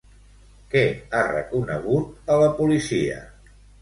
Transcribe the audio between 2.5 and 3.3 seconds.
policia?